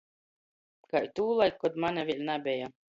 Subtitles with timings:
[0.95, 2.77] Kai tūlaik, kod mane vēļ nabeja.